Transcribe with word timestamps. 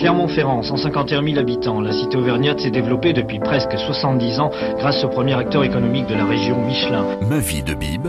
Clermont-Ferrand, 0.00 0.62
151 0.62 1.22
000 1.22 1.38
habitants. 1.38 1.82
La 1.82 1.92
cité 1.92 2.16
auvergnate 2.16 2.58
s'est 2.58 2.70
développée 2.70 3.12
depuis 3.12 3.38
presque 3.38 3.76
70 3.76 4.40
ans 4.40 4.50
grâce 4.78 5.04
au 5.04 5.08
premier 5.08 5.34
acteur 5.34 5.62
économique 5.62 6.06
de 6.06 6.14
la 6.14 6.24
région, 6.24 6.58
Michelin. 6.64 7.04
Ma 7.28 7.38
vie 7.38 7.62
de 7.62 7.74
Bib. 7.74 8.06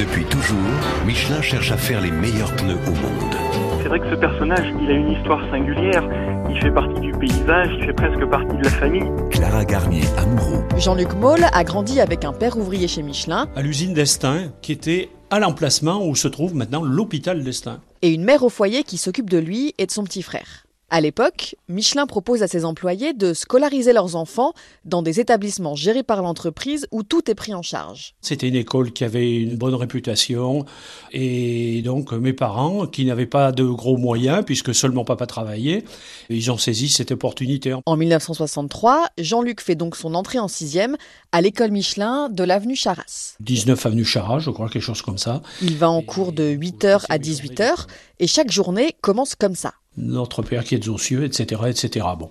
Depuis 0.00 0.24
toujours, 0.24 0.58
Michelin 1.06 1.40
cherche 1.40 1.70
à 1.70 1.76
faire 1.76 2.00
les 2.00 2.10
meilleurs 2.10 2.52
pneus 2.56 2.74
au 2.74 2.90
monde. 2.90 3.36
C'est 3.80 3.88
vrai 3.88 4.00
que 4.00 4.10
ce 4.10 4.16
personnage, 4.16 4.66
il 4.82 4.90
a 4.90 4.94
une 4.94 5.12
histoire 5.12 5.48
singulière. 5.48 6.02
Il 6.50 6.60
fait 6.60 6.72
partie 6.72 7.00
du 7.00 7.12
paysage, 7.12 7.68
il 7.78 7.86
fait 7.86 7.92
presque 7.92 8.26
partie 8.28 8.56
de 8.56 8.64
la 8.64 8.70
famille. 8.70 9.08
Clara 9.30 9.64
Garnier, 9.64 10.02
amoureux. 10.18 10.64
Jean-Luc 10.76 11.14
Moll 11.14 11.44
a 11.52 11.62
grandi 11.62 12.00
avec 12.00 12.24
un 12.24 12.32
père 12.32 12.56
ouvrier 12.56 12.88
chez 12.88 13.04
Michelin. 13.04 13.46
À 13.54 13.62
l'usine 13.62 13.94
d'Estaing, 13.94 14.50
qui 14.60 14.72
était 14.72 15.08
à 15.30 15.38
l'emplacement 15.38 16.04
où 16.04 16.16
se 16.16 16.26
trouve 16.26 16.56
maintenant 16.56 16.82
l'hôpital 16.82 17.44
d'Estaing. 17.44 17.78
Et 18.02 18.12
une 18.12 18.24
mère 18.24 18.42
au 18.42 18.48
foyer 18.48 18.84
qui 18.84 18.98
s'occupe 18.98 19.30
de 19.30 19.38
lui 19.38 19.74
et 19.78 19.86
de 19.86 19.90
son 19.90 20.04
petit 20.04 20.22
frère. 20.22 20.65
À 20.88 21.00
l'époque, 21.00 21.56
Michelin 21.68 22.06
propose 22.06 22.44
à 22.44 22.46
ses 22.46 22.64
employés 22.64 23.12
de 23.12 23.34
scolariser 23.34 23.92
leurs 23.92 24.14
enfants 24.14 24.52
dans 24.84 25.02
des 25.02 25.18
établissements 25.18 25.74
gérés 25.74 26.04
par 26.04 26.22
l'entreprise 26.22 26.86
où 26.92 27.02
tout 27.02 27.28
est 27.28 27.34
pris 27.34 27.54
en 27.54 27.62
charge. 27.62 28.14
C'était 28.20 28.46
une 28.46 28.54
école 28.54 28.92
qui 28.92 29.02
avait 29.02 29.34
une 29.34 29.56
bonne 29.56 29.74
réputation 29.74 30.64
et 31.12 31.82
donc 31.82 32.12
mes 32.12 32.32
parents, 32.32 32.86
qui 32.86 33.04
n'avaient 33.04 33.26
pas 33.26 33.50
de 33.50 33.64
gros 33.64 33.96
moyens 33.96 34.44
puisque 34.46 34.72
seulement 34.72 35.04
papa 35.04 35.26
travaillait, 35.26 35.82
ils 36.30 36.52
ont 36.52 36.58
saisi 36.58 36.88
cette 36.88 37.10
opportunité. 37.10 37.74
En 37.84 37.96
1963, 37.96 39.08
Jean-Luc 39.18 39.60
fait 39.62 39.74
donc 39.74 39.96
son 39.96 40.14
entrée 40.14 40.38
en 40.38 40.46
sixième 40.46 40.96
à 41.32 41.40
l'école 41.40 41.72
Michelin 41.72 42.28
de 42.28 42.44
l'avenue 42.44 42.76
Charras. 42.76 43.34
19 43.40 43.86
avenue 43.86 44.04
Charras, 44.04 44.38
je 44.38 44.50
crois, 44.50 44.68
quelque 44.68 44.82
chose 44.82 45.02
comme 45.02 45.18
ça. 45.18 45.42
Il 45.62 45.78
va 45.78 45.90
en 45.90 46.02
cours 46.02 46.32
de 46.32 46.44
8h 46.44 47.06
à 47.08 47.18
18h 47.18 47.86
et 48.20 48.28
chaque 48.28 48.52
journée 48.52 48.94
commence 49.00 49.34
comme 49.34 49.56
ça 49.56 49.74
notre 49.96 50.42
Père 50.42 50.64
qui 50.64 50.74
est 50.74 50.88
aux 50.88 50.98
cieux, 50.98 51.24
etc., 51.24 51.62
etc. 51.68 52.06
Bon. 52.18 52.30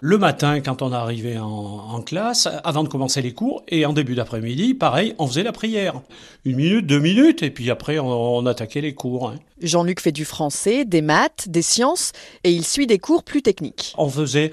Le 0.00 0.16
matin, 0.16 0.60
quand 0.60 0.82
on 0.82 0.92
arrivait 0.92 1.38
en, 1.38 1.46
en, 1.46 2.02
classe, 2.02 2.48
avant 2.62 2.84
de 2.84 2.88
commencer 2.88 3.20
les 3.20 3.32
cours, 3.32 3.64
et 3.66 3.84
en 3.84 3.92
début 3.92 4.14
d'après-midi, 4.14 4.74
pareil, 4.74 5.14
on 5.18 5.26
faisait 5.26 5.42
la 5.42 5.50
prière. 5.50 6.00
Une 6.44 6.56
minute, 6.56 6.86
deux 6.86 7.00
minutes, 7.00 7.42
et 7.42 7.50
puis 7.50 7.68
après, 7.68 7.98
on, 7.98 8.36
on 8.36 8.46
attaquait 8.46 8.80
les 8.80 8.94
cours. 8.94 9.30
Hein. 9.30 9.40
Jean-Luc 9.60 10.00
fait 10.00 10.12
du 10.12 10.24
français, 10.24 10.84
des 10.84 11.02
maths, 11.02 11.48
des 11.48 11.62
sciences, 11.62 12.12
et 12.44 12.52
il 12.52 12.64
suit 12.64 12.86
des 12.86 13.00
cours 13.00 13.24
plus 13.24 13.42
techniques. 13.42 13.94
On 13.98 14.08
faisait 14.08 14.52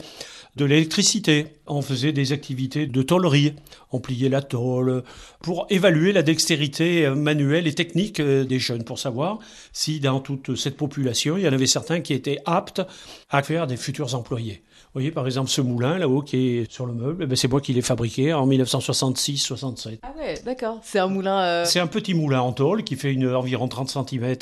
de 0.56 0.66
l'électricité. 0.66 1.48
On 1.68 1.82
faisait 1.82 2.12
des 2.12 2.32
activités 2.32 2.88
de 2.88 3.02
tôlerie. 3.02 3.54
On 3.92 4.00
pliait 4.00 4.30
la 4.30 4.42
tôle 4.42 5.04
pour 5.42 5.68
évaluer 5.70 6.12
la 6.12 6.24
dextérité 6.24 7.09
manuelle 7.09 7.68
et 7.68 7.74
technique 7.74 8.22
des 8.22 8.59
jeunes, 8.59 8.84
pour 8.84 9.00
savoir 9.00 9.40
si 9.74 10.00
dans 10.00 10.20
toute 10.20 10.56
cette 10.56 10.78
population, 10.78 11.38
il 11.38 11.44
y 11.44 11.48
en 11.48 11.54
avait 11.54 11.68
certains 11.68 12.02
qui 12.02 12.14
étaient 12.14 12.40
aptes 12.46 12.82
à 13.30 13.44
faire 13.44 13.68
des 13.68 13.78
futurs 13.78 14.16
employés. 14.16 14.64
Vous 14.96 15.00
voyez, 15.02 15.12
par 15.12 15.26
exemple, 15.26 15.50
ce 15.50 15.60
moulin 15.60 15.98
là-haut 15.98 16.22
qui 16.22 16.38
est 16.38 16.72
sur 16.72 16.86
le 16.86 16.94
meuble, 16.94 17.28
eh 17.30 17.36
c'est 17.36 17.50
moi 17.50 17.60
qui 17.60 17.74
l'ai 17.74 17.82
fabriqué 17.82 18.32
en 18.32 18.48
1966-67. 18.48 20.00
Ah 20.04 20.14
ouais, 20.18 20.40
d'accord. 20.46 20.80
C'est 20.84 21.00
un 21.00 21.08
moulin. 21.08 21.38
Euh... 21.38 21.66
C'est 21.66 21.82
un 21.82 21.88
petit 21.88 22.14
moulin 22.14 22.40
en 22.40 22.54
tôle 22.54 22.86
qui 22.86 22.96
fait 22.96 23.12
une, 23.12 23.28
environ 23.36 23.68
30 23.68 23.90
cm 23.90 24.38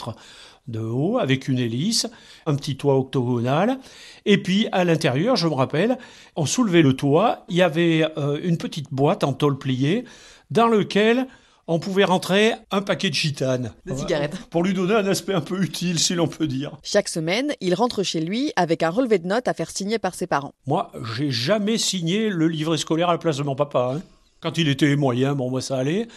de 0.68 0.80
haut 0.80 1.18
avec 1.18 1.48
une 1.48 1.58
hélice, 1.58 2.06
un 2.46 2.54
petit 2.54 2.78
toit 2.78 3.00
octogonal. 3.00 3.80
Et 4.28 4.38
puis 4.38 4.68
à 4.72 4.84
l'intérieur, 4.84 5.38
je 5.38 5.48
me 5.48 5.56
rappelle, 5.56 5.98
on 6.36 6.46
soulevait 6.46 6.84
le 6.84 6.94
toit, 6.94 7.46
il 7.50 7.56
y 7.56 7.64
avait 7.64 8.06
euh, 8.20 8.40
une 8.44 8.60
petite 8.60 8.94
boîte 8.94 9.24
en 9.24 9.34
tôle 9.34 9.58
pliée 9.58 10.06
dans 10.52 10.68
lequel 10.68 11.26
on 11.68 11.80
pouvait 11.80 12.04
rentrer 12.04 12.54
un 12.72 12.82
paquet 12.82 13.10
de 13.10 13.16
gitanes. 13.16 13.74
De 13.86 13.96
cigarettes. 13.96 14.38
Pour 14.50 14.64
lui 14.64 14.74
donner 14.74 14.96
un 14.96 15.08
aspect 15.08 15.34
un 15.34 15.42
peu 15.42 15.62
utile, 15.62 16.00
si 16.00 16.14
l'on 16.16 16.28
peut 16.28 16.48
dire. 16.48 16.78
Chaque 16.84 17.08
semaine, 17.08 17.54
il 17.62 17.74
rentre 17.74 18.04
chez 18.04 18.20
lui 18.20 18.52
avec 18.56 18.84
un 18.84 18.90
relevé 18.90 19.20
de 19.20 19.28
notes 19.28 19.48
à 19.48 19.54
faire 19.54 19.70
signer 19.70 20.00
par 20.00 20.16
ses 20.16 20.28
parents. 20.28 20.54
Moi, 20.68 20.92
j'ai 21.16 21.32
jamais 21.32 21.78
signé 21.78 22.30
le 22.30 22.48
livret 22.48 22.78
scolaire 22.78 23.10
à 23.10 23.14
la 23.14 23.18
place 23.18 23.38
de 23.38 23.44
mon 23.44 23.56
papa. 23.56 23.94
Hein. 23.96 24.02
Quand 24.42 24.58
il 24.58 24.68
était 24.68 24.96
moyen, 24.96 25.36
bon, 25.36 25.50
moi 25.50 25.62
ça 25.62 25.78
allait. 25.78 26.08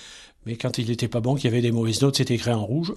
Mais 0.46 0.56
quand 0.56 0.78
il 0.78 0.88
n'était 0.88 1.08
pas 1.08 1.20
bon, 1.20 1.34
qu'il 1.34 1.44
y 1.44 1.52
avait 1.52 1.62
des 1.62 1.72
mauvaises 1.72 2.02
notes, 2.02 2.16
c'était 2.16 2.34
écrit 2.34 2.52
en 2.52 2.64
rouge. 2.64 2.92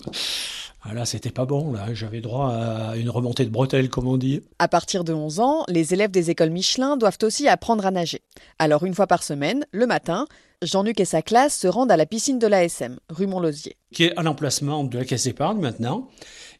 Ah 0.82 0.94
là, 0.94 1.06
c'était 1.06 1.30
pas 1.30 1.46
bon, 1.46 1.74
là. 1.74 1.94
J'avais 1.94 2.22
droit 2.22 2.52
à 2.52 2.96
une 2.96 3.10
remontée 3.10 3.44
de 3.44 3.50
bretelles, 3.50 3.90
comme 3.90 4.08
on 4.08 4.18
dit. 4.18 4.42
À 4.60 4.70
partir 4.70 5.04
de 5.04 5.14
11 5.14 5.40
ans, 5.42 5.66
les 5.68 5.94
élèves 5.94 6.12
des 6.12 6.30
écoles 6.30 6.52
Michelin 6.52 6.96
doivent 6.96 7.18
aussi 7.24 7.48
apprendre 7.50 7.86
à 7.86 7.92
nager. 7.92 8.22
Alors, 8.60 8.86
une 8.86 8.94
fois 8.94 9.08
par 9.08 9.24
semaine, 9.24 9.66
le 9.72 9.88
matin, 9.88 10.26
Jean-Luc 10.62 11.00
et 11.00 11.06
sa 11.06 11.22
classe 11.22 11.58
se 11.58 11.68
rendent 11.68 11.92
à 11.92 11.98
la 11.98 12.06
piscine 12.06 12.40
de 12.40 12.48
l'ASM, 12.48 12.98
rue 13.10 13.28
Montlosier. 13.28 13.76
Qui 13.94 14.06
est 14.06 14.18
à 14.18 14.24
l'emplacement 14.24 14.84
de 14.84 14.98
la 14.98 15.06
caisse 15.06 15.26
d'épargne 15.26 15.60
maintenant. 15.60 16.10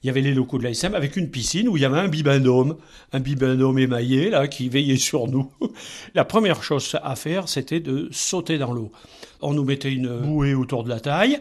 Il 0.04 0.08
y 0.08 0.10
avait 0.10 0.22
les 0.22 0.34
locaux 0.34 0.58
de 0.58 0.64
l'ASM 0.64 0.96
avec 0.96 1.18
une 1.18 1.30
piscine 1.30 1.68
où 1.68 1.76
il 1.76 1.82
y 1.82 1.86
avait 1.86 2.00
un 2.00 2.08
bibendome, 2.08 2.78
un 3.12 3.20
bibendome 3.20 3.80
émaillé, 3.80 4.30
là, 4.30 4.48
qui 4.48 4.70
veillait 4.70 4.98
sur 4.98 5.28
nous. 5.28 5.52
La 6.16 6.24
première 6.24 6.64
chose 6.64 6.98
à 7.04 7.16
faire, 7.16 7.50
c'était 7.50 7.82
de 7.82 8.08
sauter 8.12 8.58
dans 8.58 8.72
l'eau. 8.74 8.92
On 9.42 9.54
nous 9.54 9.66
mettait 9.66 9.92
une 9.92 10.20
bouée 10.20 10.54
autour 10.54 10.84
de 10.84 10.90
la 10.90 11.00
taille. 11.00 11.40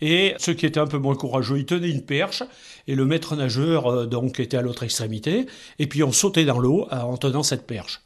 Et 0.00 0.34
ceux 0.38 0.54
qui 0.54 0.66
étaient 0.66 0.80
un 0.80 0.86
peu 0.86 0.98
moins 0.98 1.14
courageux, 1.14 1.58
ils 1.58 1.66
tenaient 1.66 1.90
une 1.90 2.02
perche, 2.02 2.42
et 2.86 2.94
le 2.94 3.04
maître 3.04 3.36
nageur 3.36 3.86
euh, 3.86 4.06
donc 4.06 4.40
était 4.40 4.56
à 4.56 4.62
l'autre 4.62 4.82
extrémité, 4.82 5.46
et 5.78 5.86
puis 5.86 6.02
on 6.02 6.12
sautait 6.12 6.44
dans 6.44 6.58
l'eau 6.58 6.86
euh, 6.92 7.00
en 7.00 7.16
tenant 7.16 7.42
cette 7.42 7.66
perche. 7.66 8.02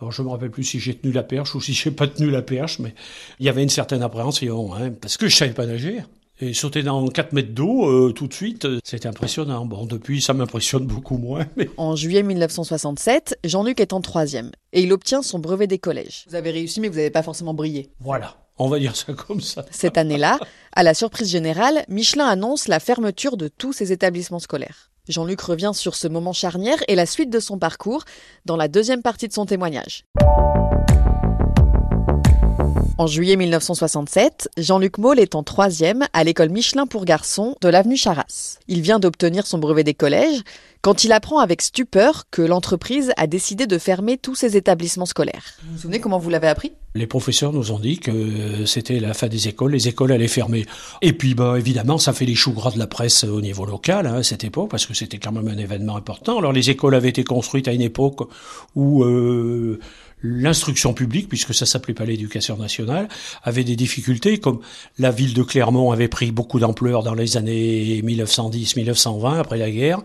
Alors 0.00 0.12
je 0.12 0.22
me 0.22 0.28
rappelle 0.28 0.50
plus 0.50 0.64
si 0.64 0.80
j'ai 0.80 0.94
tenu 0.94 1.12
la 1.12 1.22
perche 1.22 1.54
ou 1.54 1.60
si 1.60 1.72
j'ai 1.72 1.90
pas 1.90 2.08
tenu 2.08 2.30
la 2.30 2.42
perche, 2.42 2.80
mais 2.80 2.94
il 3.38 3.46
y 3.46 3.48
avait 3.48 3.62
une 3.62 3.68
certaine 3.68 4.02
appréhension, 4.02 4.74
hein, 4.74 4.90
parce 5.00 5.16
que 5.16 5.28
je 5.28 5.36
savais 5.36 5.52
pas 5.52 5.66
nager. 5.66 6.00
Et 6.40 6.54
sauter 6.54 6.82
dans 6.82 7.06
4 7.06 7.34
mètres 7.34 7.52
d'eau 7.52 7.88
euh, 7.88 8.12
tout 8.12 8.26
de 8.26 8.34
suite, 8.34 8.66
c'était 8.82 9.06
impressionnant. 9.06 9.64
Bon, 9.64 9.86
depuis, 9.86 10.20
ça 10.20 10.34
m'impressionne 10.34 10.86
beaucoup 10.86 11.16
moins. 11.16 11.46
Mais... 11.56 11.70
En 11.76 11.94
juillet 11.94 12.24
1967, 12.24 13.38
Jean-Luc 13.44 13.78
est 13.78 13.92
en 13.92 14.00
troisième 14.00 14.50
et 14.72 14.82
il 14.82 14.92
obtient 14.92 15.22
son 15.22 15.38
brevet 15.38 15.68
des 15.68 15.78
collèges. 15.78 16.24
Vous 16.28 16.34
avez 16.34 16.50
réussi, 16.50 16.80
mais 16.80 16.88
vous 16.88 16.96
n'avez 16.96 17.10
pas 17.10 17.22
forcément 17.22 17.54
brillé. 17.54 17.90
Voilà. 18.00 18.41
Cette 19.70 19.98
année-là, 19.98 20.38
à 20.74 20.82
la 20.82 20.94
surprise 20.94 21.30
générale, 21.30 21.84
Michelin 21.88 22.26
annonce 22.26 22.68
la 22.68 22.80
fermeture 22.80 23.36
de 23.36 23.48
tous 23.48 23.72
ses 23.72 23.92
établissements 23.92 24.38
scolaires. 24.38 24.90
Jean-Luc 25.08 25.40
revient 25.40 25.72
sur 25.74 25.94
ce 25.96 26.06
moment 26.06 26.32
charnière 26.32 26.78
et 26.86 26.94
la 26.94 27.06
suite 27.06 27.30
de 27.30 27.40
son 27.40 27.58
parcours 27.58 28.04
dans 28.44 28.56
la 28.56 28.68
deuxième 28.68 29.02
partie 29.02 29.26
de 29.26 29.32
son 29.32 29.46
témoignage. 29.46 30.04
En 33.02 33.08
juillet 33.08 33.34
1967, 33.34 34.48
Jean-Luc 34.58 34.96
Moll 34.98 35.18
est 35.18 35.34
en 35.34 35.42
troisième 35.42 36.06
à 36.12 36.22
l'école 36.22 36.50
Michelin 36.50 36.86
pour 36.86 37.04
garçons 37.04 37.56
de 37.60 37.68
l'avenue 37.68 37.96
Charras. 37.96 38.58
Il 38.68 38.80
vient 38.80 39.00
d'obtenir 39.00 39.44
son 39.44 39.58
brevet 39.58 39.82
des 39.82 39.92
collèges 39.92 40.42
quand 40.82 41.02
il 41.02 41.10
apprend 41.10 41.40
avec 41.40 41.62
stupeur 41.62 42.26
que 42.30 42.42
l'entreprise 42.42 43.12
a 43.16 43.26
décidé 43.26 43.66
de 43.66 43.76
fermer 43.76 44.18
tous 44.18 44.36
ses 44.36 44.56
établissements 44.56 45.06
scolaires. 45.06 45.42
Vous 45.64 45.72
vous 45.72 45.78
souvenez 45.80 45.98
comment 45.98 46.20
vous 46.20 46.30
l'avez 46.30 46.46
appris? 46.46 46.74
Les 46.94 47.06
professeurs 47.06 47.52
nous 47.52 47.72
ont 47.72 47.78
dit 47.78 47.98
que 47.98 48.66
c'était 48.66 49.00
la 49.00 49.14
fin 49.14 49.26
des 49.26 49.48
écoles, 49.48 49.72
les 49.72 49.88
écoles 49.88 50.12
allaient 50.12 50.28
fermer. 50.28 50.66
Et 51.00 51.12
puis, 51.12 51.34
bah, 51.34 51.54
évidemment, 51.58 51.98
ça 51.98 52.12
fait 52.12 52.26
les 52.26 52.34
choux 52.34 52.52
gras 52.52 52.70
de 52.70 52.78
la 52.78 52.86
presse 52.86 53.24
au 53.24 53.40
niveau 53.40 53.64
local 53.64 54.06
hein, 54.06 54.16
à 54.16 54.22
cette 54.22 54.44
époque, 54.44 54.70
parce 54.70 54.86
que 54.86 54.94
c'était 54.94 55.18
quand 55.18 55.32
même 55.32 55.48
un 55.48 55.56
événement 55.56 55.96
important. 55.96 56.38
Alors, 56.38 56.52
les 56.52 56.70
écoles 56.70 56.94
avaient 56.94 57.08
été 57.08 57.24
construites 57.24 57.66
à 57.66 57.72
une 57.72 57.80
époque 57.80 58.28
où 58.74 59.04
euh, 59.04 59.80
l'instruction 60.22 60.94
publique, 60.94 61.28
puisque 61.28 61.54
ça 61.54 61.66
s'appelait 61.66 61.94
pas 61.94 62.04
l'éducation 62.04 62.56
nationale, 62.56 63.08
avait 63.42 63.64
des 63.64 63.76
difficultés, 63.76 64.38
comme 64.38 64.60
la 64.98 65.10
ville 65.10 65.34
de 65.34 65.42
Clermont 65.42 65.92
avait 65.92 66.08
pris 66.08 66.30
beaucoup 66.30 66.58
d'ampleur 66.58 67.02
dans 67.02 67.14
les 67.14 67.36
années 67.36 68.00
1910-1920, 68.02 69.38
après 69.38 69.58
la 69.58 69.70
guerre. 69.70 70.00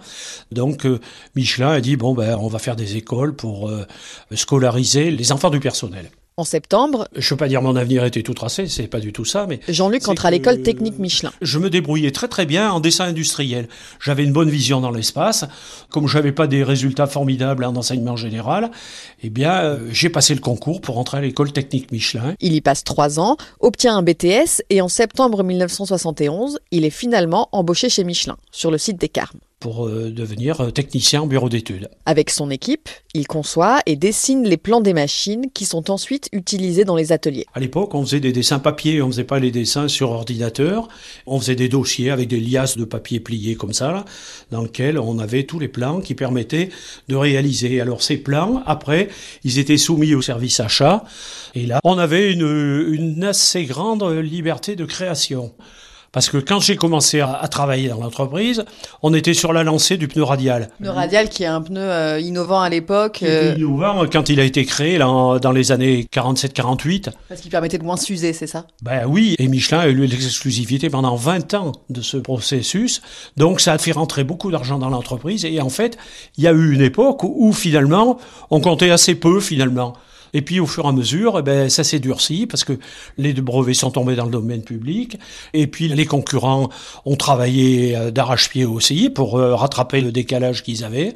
Donc 0.51 0.85
euh, 0.85 0.99
Michelin 1.35 1.69
a 1.69 1.81
dit, 1.81 1.95
bon, 1.95 2.13
ben, 2.13 2.37
on 2.39 2.47
va 2.47 2.59
faire 2.59 2.75
des 2.75 2.97
écoles 2.97 3.35
pour 3.35 3.69
euh, 3.69 3.85
scolariser 4.33 5.11
les 5.11 5.31
enfants 5.31 5.49
du 5.49 5.59
personnel. 5.59 6.09
En 6.39 6.43
septembre, 6.43 7.07
je 7.15 7.27
peux 7.29 7.35
pas 7.35 7.47
dire 7.47 7.63
mon 7.63 7.75
avenir 7.75 8.05
était 8.05 8.21
tout 8.21 8.35
tracé, 8.35 8.67
c'est 8.67 8.85
pas 8.85 8.99
du 8.99 9.11
tout 9.11 9.25
ça, 9.25 9.47
mais 9.47 9.59
Jean-Luc 9.67 10.07
entre 10.07 10.27
à 10.27 10.29
l'école 10.29 10.61
technique 10.61 10.99
Michelin. 10.99 11.31
Je 11.41 11.57
me 11.57 11.71
débrouillais 11.71 12.11
très 12.11 12.27
très 12.27 12.45
bien 12.45 12.71
en 12.71 12.79
dessin 12.79 13.05
industriel. 13.05 13.67
J'avais 13.99 14.23
une 14.23 14.33
bonne 14.33 14.51
vision 14.51 14.79
dans 14.79 14.91
l'espace. 14.91 15.45
Comme 15.89 16.07
j'avais 16.07 16.31
pas 16.31 16.45
des 16.45 16.63
résultats 16.63 17.07
formidables 17.07 17.63
en 17.63 17.75
enseignement 17.75 18.15
général, 18.15 18.69
eh 19.23 19.31
bien 19.31 19.63
euh, 19.63 19.89
j'ai 19.91 20.09
passé 20.09 20.35
le 20.35 20.39
concours 20.39 20.79
pour 20.79 20.99
entrer 20.99 21.17
à 21.17 21.21
l'école 21.21 21.51
technique 21.51 21.91
Michelin. 21.91 22.35
Il 22.39 22.53
y 22.53 22.61
passe 22.61 22.83
trois 22.83 23.19
ans, 23.19 23.37
obtient 23.59 23.97
un 23.97 24.03
BTS 24.03 24.61
et 24.69 24.79
en 24.79 24.89
septembre 24.89 25.43
1971, 25.43 26.59
il 26.69 26.85
est 26.85 26.91
finalement 26.91 27.49
embauché 27.51 27.89
chez 27.89 28.03
Michelin 28.03 28.37
sur 28.51 28.69
le 28.69 28.77
site 28.77 29.01
des 29.01 29.09
Carmes 29.09 29.39
pour 29.59 29.87
euh, 29.87 30.11
devenir 30.11 30.71
technicien 30.71 31.23
en 31.23 31.27
bureau 31.27 31.49
d'études. 31.49 31.89
Avec 32.05 32.29
son 32.29 32.51
équipe, 32.51 32.89
il 33.13 33.27
conçoit 33.27 33.79
et 33.85 33.95
dessine 33.95 34.43
les 34.43 34.57
plans 34.57 34.81
des 34.81 34.93
machines 34.93 35.47
qui 35.53 35.65
sont 35.65 35.89
ensuite 35.89 36.29
utilisés 36.31 36.85
dans 36.85 36.95
les 36.95 37.11
ateliers. 37.11 37.45
À 37.53 37.59
l'époque, 37.59 37.95
on 37.95 38.03
faisait 38.03 38.19
des 38.19 38.31
dessins 38.31 38.59
papier, 38.59 39.01
on 39.01 39.07
faisait 39.07 39.23
pas 39.23 39.39
les 39.39 39.49
dessins 39.49 39.87
sur 39.87 40.11
ordinateur. 40.11 40.87
On 41.25 41.39
faisait 41.39 41.55
des 41.55 41.69
dossiers 41.69 42.11
avec 42.11 42.27
des 42.27 42.39
liasses 42.39 42.77
de 42.77 42.85
papier 42.85 43.19
pliés 43.19 43.55
comme 43.55 43.73
ça, 43.73 43.91
là, 43.91 44.05
dans 44.51 44.61
lesquels 44.61 44.99
on 44.99 45.17
avait 45.17 45.43
tous 45.43 45.59
les 45.59 45.67
plans 45.67 46.01
qui 46.01 46.13
permettaient 46.13 46.69
de 47.07 47.15
réaliser. 47.15 47.81
Alors 47.81 48.03
ces 48.03 48.17
plans, 48.17 48.61
après, 48.65 49.07
ils 49.43 49.57
étaient 49.57 49.77
soumis 49.77 50.13
au 50.13 50.21
service 50.21 50.59
achat. 50.59 51.03
Et 51.55 51.65
là, 51.65 51.79
on 51.83 51.97
avait 51.97 52.31
une, 52.31 52.87
une 52.91 53.23
assez 53.23 53.65
grande 53.65 54.03
liberté 54.03 54.75
de 54.75 54.85
création. 54.85 55.53
Parce 56.11 56.29
que 56.29 56.37
quand 56.37 56.59
j'ai 56.59 56.75
commencé 56.77 57.19
à, 57.19 57.33
à 57.33 57.47
travailler 57.47 57.89
dans 57.89 57.99
l'entreprise, 57.99 58.63
on 59.03 59.13
était 59.13 59.33
sur 59.33 59.53
la 59.53 59.63
lancée 59.63 59.97
du 59.97 60.07
pneu 60.07 60.23
radial. 60.23 60.69
Le 60.79 60.89
radial 60.89 61.29
qui 61.29 61.43
est 61.43 61.47
un 61.47 61.61
pneu 61.61 61.81
euh, 61.81 62.19
innovant 62.19 62.61
à 62.61 62.69
l'époque, 62.69 63.19
euh, 63.23 63.53
innovant 63.57 64.05
quand 64.11 64.29
il 64.29 64.39
a 64.39 64.43
été 64.43 64.65
créé 64.65 64.97
là, 64.97 65.09
en- 65.09 65.37
dans 65.37 65.51
les 65.51 65.71
années 65.71 66.07
47-48. 66.11 67.09
parce 67.29 67.41
qu'il 67.41 67.51
permettait 67.51 67.77
de 67.77 67.83
moins 67.83 67.97
s'user, 67.97 68.33
c'est 68.33 68.47
ça? 68.47 68.65
Ben 68.81 69.05
oui, 69.07 69.35
et 69.39 69.47
Michelin 69.47 69.79
a 69.79 69.87
eu 69.87 70.05
l'exclusivité 70.05 70.89
pendant 70.89 71.15
20 71.15 71.53
ans 71.53 71.71
de 71.89 72.01
ce 72.01 72.17
processus. 72.17 73.01
Donc 73.35 73.59
ça 73.61 73.73
a 73.73 73.77
fait 73.77 73.91
rentrer 73.91 74.23
beaucoup 74.23 74.51
d'argent 74.51 74.77
dans 74.79 74.89
l'entreprise. 74.89 75.45
Et 75.45 75.61
en 75.61 75.69
fait, 75.69 75.97
il 76.37 76.43
y 76.43 76.47
a 76.47 76.51
eu 76.51 76.73
une 76.73 76.81
époque 76.81 77.23
où, 77.23 77.35
où, 77.37 77.53
finalement, 77.53 78.17
on 78.49 78.59
comptait 78.61 78.89
assez 78.91 79.15
peu 79.15 79.39
finalement. 79.39 79.93
Et 80.33 80.41
puis 80.41 80.59
au 80.59 80.65
fur 80.65 80.85
et 80.85 80.87
à 80.87 80.91
mesure, 80.91 81.37
eh 81.39 81.41
ben, 81.41 81.69
ça 81.69 81.83
s'est 81.83 81.99
durci 81.99 82.47
parce 82.47 82.63
que 82.63 82.73
les 83.17 83.33
brevets 83.33 83.73
sont 83.73 83.91
tombés 83.91 84.15
dans 84.15 84.25
le 84.25 84.31
domaine 84.31 84.63
public. 84.63 85.17
Et 85.53 85.67
puis 85.67 85.87
les 85.87 86.05
concurrents 86.05 86.69
ont 87.05 87.15
travaillé 87.15 87.95
euh, 87.95 88.11
d'arrache-pied 88.11 88.65
aussi 88.65 89.09
pour 89.09 89.37
euh, 89.37 89.55
rattraper 89.55 90.01
le 90.01 90.11
décalage 90.11 90.63
qu'ils 90.63 90.83
avaient. 90.83 91.13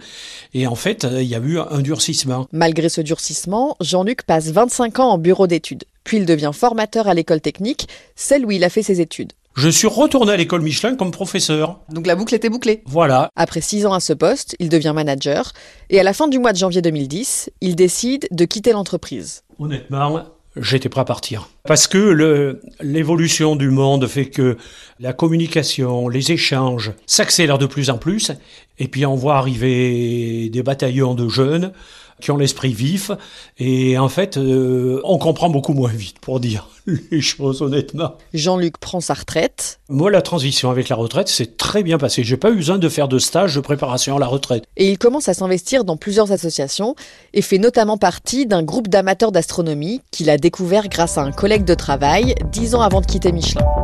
Et 0.54 0.68
en 0.68 0.76
fait, 0.76 1.06
euh, 1.06 1.22
il 1.22 1.28
y 1.28 1.36
a 1.36 1.40
eu 1.40 1.60
un 1.60 1.82
durcissement. 1.82 2.48
Malgré 2.52 2.90
ce 2.90 3.02
durcissement, 3.02 3.76
Jean-Luc 3.82 4.24
passe 4.24 4.50
25 4.50 5.00
ans 5.00 5.12
en 5.12 5.18
bureau 5.18 5.48
d'études. 5.48 5.84
Puis 6.04 6.18
il 6.18 6.26
devient 6.26 6.52
formateur 6.54 7.08
à 7.08 7.14
l'école 7.14 7.42
technique, 7.42 7.88
celle 8.16 8.46
où 8.46 8.52
il 8.52 8.64
a 8.64 8.70
fait 8.70 8.84
ses 8.84 9.02
études. 9.02 9.34
Je 9.56 9.68
suis 9.68 9.88
retourné 9.88 10.32
à 10.32 10.38
l'école 10.38 10.62
Michelin 10.62 10.96
comme 10.96 11.12
professeur. 11.12 11.80
Donc 11.90 12.08
la 12.08 12.16
boucle 12.16 12.34
était 12.34 12.50
bouclée. 12.50 12.84
Voilà. 12.86 13.30
Après 13.36 13.60
six 13.60 13.86
ans 13.86 13.94
à 13.94 14.00
ce 14.00 14.14
poste, 14.14 14.56
il 14.60 14.70
devient 14.70 14.94
manager 14.96 15.52
et 15.90 16.00
à 16.00 16.04
la 16.04 16.14
fin 16.14 16.30
du 16.30 16.40
mois 16.40 16.54
de 16.54 16.58
janvier 16.58 16.82
2010, 16.82 17.50
il 17.60 17.76
décide 17.76 18.28
de 18.32 18.46
quitter 18.46 18.72
l'entreprise. 18.72 19.44
Honnêtement, 19.60 20.24
j'étais 20.56 20.88
prêt 20.88 21.02
à 21.02 21.06
partir. 21.06 21.50
Parce 21.68 21.88
que 21.88 22.62
l'évolution 22.82 23.58
du 23.58 23.70
monde 23.70 24.08
fait 24.08 24.28
que 24.28 24.58
la 25.02 25.12
communication, 25.12 26.08
les 26.08 26.32
échanges 26.32 26.94
s'accélèrent 27.06 27.58
de 27.58 27.66
plus 27.66 27.90
en 27.90 27.98
plus. 27.98 28.32
Et 28.80 28.88
puis 28.88 29.06
on 29.06 29.16
voit 29.16 29.36
arriver 29.36 30.50
des 30.50 30.64
bataillons 30.64 31.14
de 31.14 31.28
jeunes 31.28 31.74
qui 32.22 32.32
ont 32.32 32.38
l'esprit 32.38 32.74
vif. 32.74 33.12
Et 33.58 33.98
en 33.98 34.10
fait, 34.10 34.38
euh, 34.38 35.02
on 35.04 35.18
comprend 35.18 35.50
beaucoup 35.50 35.74
moins 35.74 35.92
vite, 35.92 36.20
pour 36.20 36.40
dire 36.40 36.70
les 37.12 37.22
choses 37.22 37.62
honnêtement. 37.62 38.16
Jean-Luc 38.34 38.78
prend 38.78 39.02
sa 39.02 39.14
retraite 39.14 39.80
Moi, 39.90 40.10
la 40.12 40.22
transition 40.22 40.70
avec 40.70 40.90
la 40.90 40.96
retraite, 40.96 41.28
c'est 41.28 41.58
très 41.58 41.84
bien 41.84 41.98
passé. 41.98 42.24
J'ai 42.24 42.38
pas 42.38 42.52
eu 42.52 42.56
besoin 42.56 42.78
de 42.78 42.90
faire 42.90 43.08
de 43.08 43.20
stage 43.20 43.56
de 43.56 43.60
préparation 43.60 44.16
à 44.16 44.20
la 44.20 44.28
retraite. 44.28 44.64
et 44.78 44.90
il 44.90 44.98
commence 44.98 45.28
à 45.28 45.34
s'investir 45.34 45.84
dans 45.84 45.98
plusieurs 45.98 46.32
associations 46.32 46.96
et 47.34 47.42
fait 47.42 47.58
notamment 47.58 47.98
partie 47.98 48.46
d'un 48.46 48.64
groupe 48.64 48.88
d'amateurs 48.88 49.32
d'astronomie 49.32 50.02
qu'il 50.12 50.30
a 50.30 50.38
découvert 50.38 50.88
grâce 50.88 51.18
à 51.18 51.22
un 51.22 51.32
collègue 51.32 51.66
de 51.66 51.74
travail 51.74 52.36
dix 52.52 52.76
ans 52.76 52.82
avant 52.82 53.02
de 53.02 53.06
quitter 53.06 53.32
Michelin. 53.32 53.81